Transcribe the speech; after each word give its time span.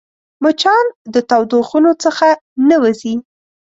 مچان 0.43 0.85
د 1.13 1.15
تودو 1.29 1.59
خونو 1.69 1.91
څخه 2.03 2.27
نه 2.69 2.75
وځي 2.83 3.15